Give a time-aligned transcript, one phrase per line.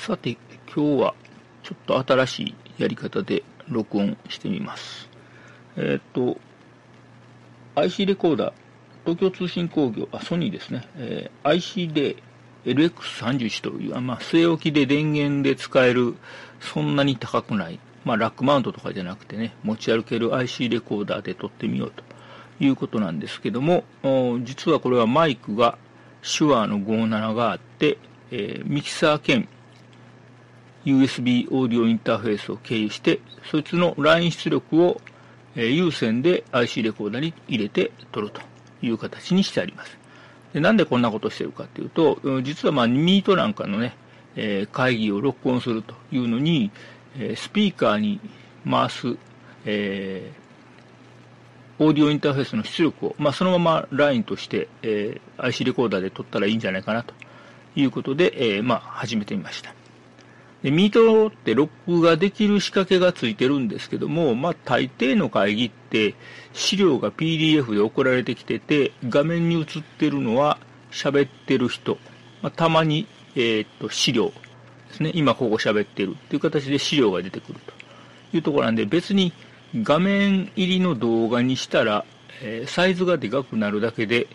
[0.00, 0.38] さて、
[0.74, 1.14] 今日は
[1.62, 5.10] ちょっと新しいやり方で録音してみます。
[5.76, 6.38] えっ、と、
[7.74, 8.52] IC レコーダー、
[9.04, 12.16] 東京通信工業、あ、ソニーですね、えー、IC で
[12.64, 16.16] LX31 という、まあ、据え置きで電源で使える、
[16.60, 22.02] そんなに高くない、まあ、ラックマウントとかじゃなくてね、持ち歩ける IC レコーダーで撮ってみようと
[22.58, 23.84] いうことなんですけども、
[24.44, 25.76] 実はこれはマイクが
[26.22, 27.98] 手話の57があって、
[28.30, 29.46] えー、ミキサー兼
[30.84, 35.00] USB オーディオインターフェースを経由して、そいつのライン出力を、
[35.56, 38.40] え、有線で IC レコーダーに入れて撮ると
[38.82, 39.98] いう形にしてあります。
[40.52, 43.96] でなんでこんなことをしているかというと、実はまあミートなんかのね、
[44.36, 46.70] え、会議を録音するというのに、
[47.18, 48.20] え、スピーカーに
[48.68, 49.16] 回す、
[49.64, 57.14] えー、オーディオインターフェースの出力を、まあ、そのままラインとして、えー、IC レコーダーで撮ったらいいんじゃないかなと
[57.74, 59.79] いうことで、えー、まあ、始めてみました。
[60.62, 66.14] で、ミートってロックができる仕掛けがついてるんですけども、まあ、大抵の会議って
[66.52, 69.66] 資料が PDF で送られてきてて、画面に映っ
[69.98, 70.58] てるのは
[70.90, 71.98] 喋ってる人、
[72.42, 74.32] まあ、たまに、えー、っと、資料
[74.88, 75.12] ですね。
[75.14, 79.32] 今ここ喋ってるっていう形で資料が出てくるというところなんで、別に
[79.74, 82.04] 画面入りの動画にしたら、
[82.42, 84.26] えー、サイズがでかくなるだけで、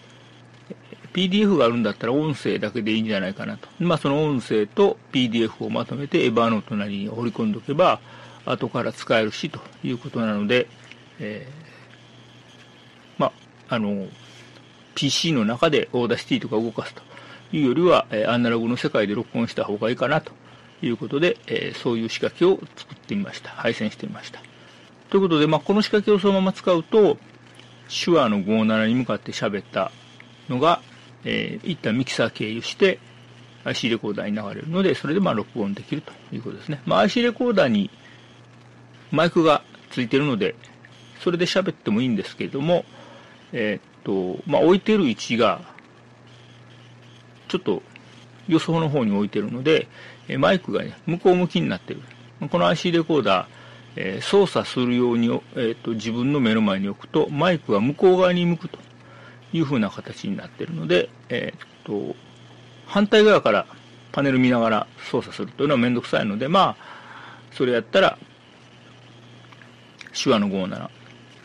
[1.16, 3.70] PDF があるんだったら音声だけでいいんじゃないかなと。
[3.80, 8.02] まあその音声と PDF をまとめて Evernote なりに放り込んでおけば、
[8.46, 10.68] 後から使えるしということなので、
[11.20, 13.28] えー、ま
[13.70, 14.08] あ、あの、
[14.94, 17.02] PC の中で Audacity とか動かすと
[17.54, 20.34] いうよりは、えアナログの世界で録音した方がいいかなと
[20.82, 23.52] いうことで、えー、そういう仕掛けを作ってみました。
[23.52, 24.42] 配線してみました。
[25.10, 27.18] ということで、まあ、この仕掛けをそのまま使うと、
[27.88, 29.92] 手話の57に向かって喋った
[30.50, 30.82] のが、
[31.26, 33.00] えー、一旦ミキサー経由して
[33.66, 36.82] IC レコーダーに流れるので、それでまあ録音できるということですね。
[36.86, 37.90] まあ、IC レコーダーに
[39.12, 40.56] マイクがついてるので、
[41.20, 42.86] それで喋ってもいいんですけれども、
[43.52, 45.62] えー、っと、まあ、置いてる位置が、
[47.48, 47.82] ちょっと
[48.48, 49.88] 予想の方に置いてるので、
[50.38, 52.02] マイクがね、向こう向きになってる。
[52.52, 53.48] この IC レコーダー、
[53.98, 58.78] え、操作するように、えーと、自分の目の前に置くと、マイクが向こう側に向くと
[59.56, 62.16] いう風な形になっているので、えっ、と、
[62.86, 63.66] 反対側から
[64.12, 66.86] パネル見ながら操作するというのはめんどくさいので、まあ、
[67.54, 68.18] それやったら、
[70.14, 70.90] 手話の57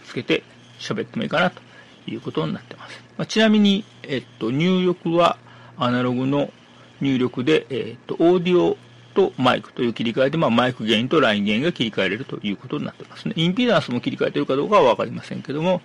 [0.06, 0.42] つけて
[0.80, 1.60] 喋ってもいいかなと
[2.08, 3.00] いうことになってます。
[3.16, 5.38] まあ、ちなみに、えっ、と、入力は
[5.76, 6.52] アナログの
[7.00, 8.76] 入力で、えっ、と、オーディオ
[9.14, 13.34] とマイクという切り替えで、まあ、マイクゲインとラインゲインが切り替えれるということになってますね。
[13.36, 15.80] インピーダンスも切り替えているかどうかはわかりませんけども、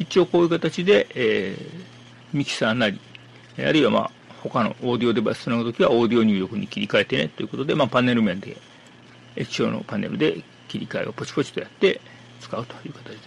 [0.00, 2.98] 一応こういう形で、えー、ミキサーなり、
[3.58, 4.10] あるいはまあ、
[4.42, 8.56] 他のオーディオデバイスつなぐときはオーディオ入力に切り替えてねということで、まあ、パネル面で、
[9.36, 12.00] 液晶のパネルで切り替えをポチポチとやって
[12.40, 13.18] 使うという形で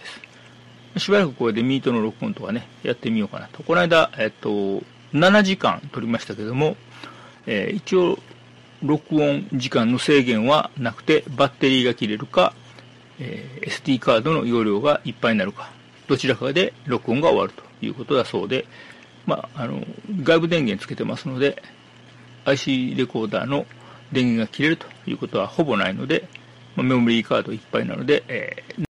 [0.94, 1.00] す。
[1.00, 3.62] しばらくこれでミートの録音とかね、やってみようかなと。
[3.62, 4.82] この間、えっと、
[5.12, 6.76] 7時間撮りましたけども、
[7.46, 8.18] えー、一応、
[8.82, 12.52] 録音時間の制限はなくて、バッテリーが切れるか、
[13.18, 15.70] えー、SD カードの容量がいっぱいになるか、
[16.06, 18.66] どちらかで録音が終わるということだそうで、
[19.26, 19.82] まあ、あの、
[20.22, 21.62] 外部電源つけてますので、
[22.44, 23.66] IC レコーダーの
[24.12, 26.28] 電源が切れるということはほぼないので、
[26.76, 28.93] まあ、メモリーカードいっぱいなので、えー